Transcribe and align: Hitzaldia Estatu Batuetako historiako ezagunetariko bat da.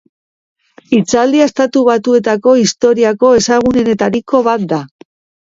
Hitzaldia 0.95 1.47
Estatu 1.49 1.83
Batuetako 1.89 2.55
historiako 2.63 3.31
ezagunetariko 3.43 4.43
bat 4.51 4.67
da. 4.75 4.83